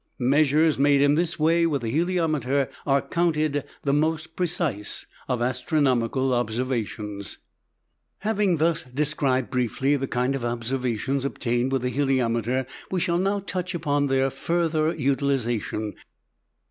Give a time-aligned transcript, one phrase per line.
[0.17, 6.33] Measures made in this way with the heliometer are counted the most precise of astronomical
[6.33, 7.37] observations.
[8.21, 13.41] Having thus described briefly the kind of observations obtained with the heliometer, we shall now
[13.41, 15.93] touch upon their further utilization.